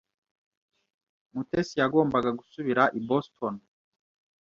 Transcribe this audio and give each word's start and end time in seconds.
Mutesi 1.33 1.73
yagombaga 1.81 2.29
gusubira 2.39 2.83
i 2.97 2.99
Boston. 3.07 3.55